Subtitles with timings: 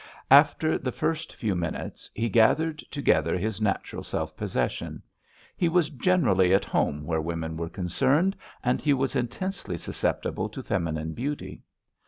[0.31, 5.03] After the first few minutes he gathered together his natural self possession.
[5.55, 10.63] He was generally at home where women were concerned, and he was intensely susceptible to
[10.63, 11.61] feminine beauty.